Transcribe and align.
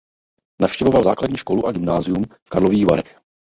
Navštěvoval 0.61 1.03
základní 1.03 1.37
školu 1.37 1.65
a 1.67 1.71
gymnázium 1.71 2.23
v 2.45 2.49
Karlových 2.49 2.85
Varech. 2.85 3.19